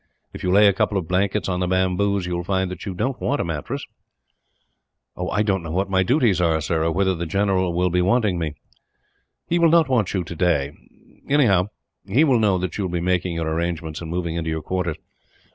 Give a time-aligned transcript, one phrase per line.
[0.33, 2.95] If you lay a couple of blankets on the bamboos, you will find that you
[2.95, 3.85] don't want a mattress."
[5.31, 8.39] "I don't know what my duties are, sir, or whether the general will be wanting
[8.39, 8.55] me."
[9.47, 10.71] "He will not want you, today.
[11.29, 11.67] Anyhow,
[12.07, 14.97] he will know that you will be making your arrangements, and moving into your quarters.